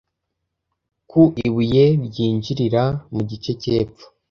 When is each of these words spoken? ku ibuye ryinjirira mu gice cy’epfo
ku 1.09 1.21
ibuye 1.47 1.83
ryinjirira 2.07 2.83
mu 3.13 3.21
gice 3.29 3.51
cy’epfo 3.61 4.05